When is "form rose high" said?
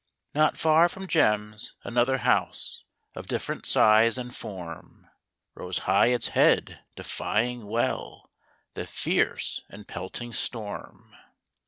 4.35-6.07